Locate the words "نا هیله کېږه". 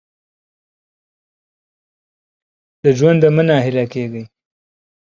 3.47-4.23